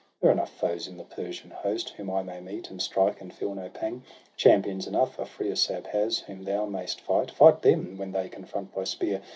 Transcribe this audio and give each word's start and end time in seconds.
There 0.19 0.31
are 0.31 0.33
enough 0.33 0.49
foes 0.51 0.87
in 0.87 0.97
the 0.97 1.03
Persian 1.03 1.51
host 1.51 1.89
Whom 1.89 2.09
I 2.09 2.23
may 2.23 2.39
meet, 2.39 2.71
and 2.71 2.81
strike, 2.81 3.21
and 3.21 3.31
feel 3.31 3.53
no 3.53 3.69
pang; 3.69 4.01
Champions 4.35 4.87
enough 4.87 5.17
Afrasiab 5.17 5.85
has, 5.85 6.21
whom 6.21 6.43
thou 6.43 6.65
Mayst 6.65 6.99
fight; 6.99 7.29
fight 7.29 7.61
them, 7.61 7.97
when 7.99 8.11
they 8.11 8.27
confront 8.27 8.73
thy 8.73 8.85
spear 8.85 9.21